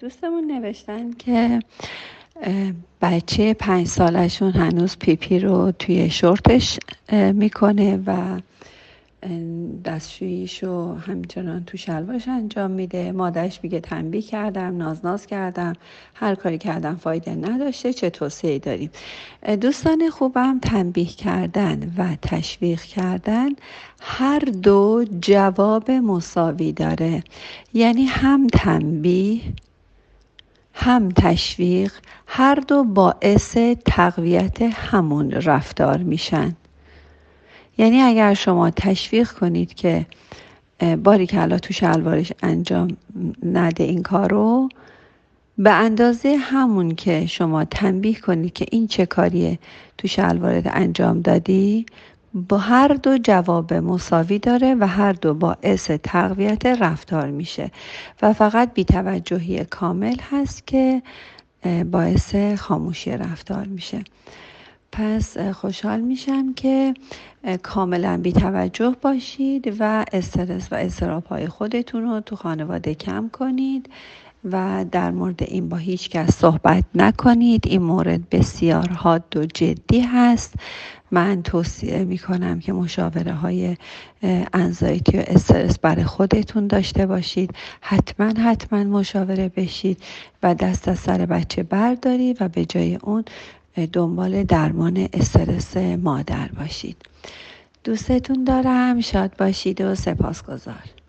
[0.00, 1.60] دوستمون نوشتن که
[3.02, 6.78] بچه پنج سالشون هنوز پیپی رو توی شورتش
[7.12, 8.40] می‌کنه و
[9.84, 13.12] دستشوییشو همچنان تو شلوارش انجام میده.
[13.12, 15.72] مادرش میگه تنبیه کردم ناز ناز کردم
[16.14, 18.90] هر کاری کردم فایده نداشته چه توصیه داریم؟
[19.60, 23.48] دوستان خوبم تنبیه کردن و تشویق کردن
[24.00, 27.22] هر دو جواب مساوی داره.
[27.74, 29.40] یعنی هم تنبیه
[30.82, 31.92] هم تشویق
[32.26, 36.56] هر دو باعث تقویت همون رفتار میشن.
[37.78, 40.06] یعنی اگر شما تشویق کنید که
[41.04, 42.96] باری که الان تو شلوارش انجام
[43.42, 44.68] نده این کارو
[45.58, 49.58] به اندازه همون که شما تنبیه کنید که این چه کاریه
[49.98, 51.86] تو شلوارت انجام دادی
[52.34, 57.70] با هر دو جواب مساوی داره و هر دو باعث تقویت رفتار میشه.
[58.22, 61.02] و فقط بیتوجهی کامل هست که
[61.90, 64.04] باعث خاموشی رفتار میشه.
[64.92, 66.94] پس خوشحال میشم که
[67.62, 73.90] کاملا بی توجه باشید و استرس و اضطراب های خودتون رو تو خانواده کم کنید
[74.44, 77.66] و در مورد این با هیچ کس صحبت نکنید.
[77.66, 80.54] این مورد بسیار حاد و جدی هست.
[81.10, 83.76] من توصیه می کنم که مشاوره های
[84.52, 87.54] انزایتی و استرس برای خودتون داشته باشید.
[87.80, 90.02] حتما حتما مشاوره بشید
[90.42, 93.24] و دست از سر بچه بردارید و به جای اون
[93.92, 96.96] دنبال درمان استرس مادر باشید.
[97.84, 100.99] دوستتون دارم شاد باشید و سپاسگزار